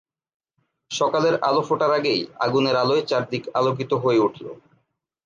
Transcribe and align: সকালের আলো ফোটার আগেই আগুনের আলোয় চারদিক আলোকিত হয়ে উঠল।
সকালের 0.91 1.35
আলো 1.41 1.61
ফোটার 1.67 1.91
আগেই 1.91 2.21
আগুনের 2.39 2.75
আলোয় 2.75 3.03
চারদিক 3.05 3.43
আলোকিত 3.59 3.91
হয়ে 4.03 4.23
উঠল। 4.27 4.45